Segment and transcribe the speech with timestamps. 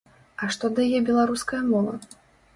[0.41, 1.95] А што дае беларуская мова?